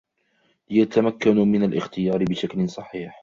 ليتمكنوا 0.69 1.45
من 1.45 1.63
الاختيار 1.63 2.23
بشكل 2.23 2.69
صحيح 2.69 3.19